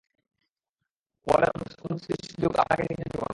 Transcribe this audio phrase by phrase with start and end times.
[1.27, 1.51] পলের
[1.55, 3.29] অনুপস্থিতির সুযোগ আপনাকে নিতে দেবো না।